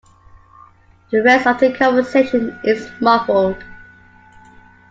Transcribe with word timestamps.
The 1.11 1.21
rest 1.21 1.45
of 1.45 1.59
the 1.59 1.77
conversation 1.77 2.57
is 2.63 2.89
muffled. 3.01 3.63